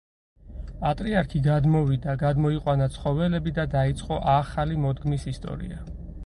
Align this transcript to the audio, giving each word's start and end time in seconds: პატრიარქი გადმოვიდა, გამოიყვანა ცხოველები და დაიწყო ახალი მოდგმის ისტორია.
პატრიარქი 0.77 1.41
გადმოვიდა, 1.47 2.15
გამოიყვანა 2.23 2.87
ცხოველები 2.97 3.55
და 3.59 3.67
დაიწყო 3.75 4.19
ახალი 4.41 4.81
მოდგმის 4.87 5.29
ისტორია. 5.35 5.81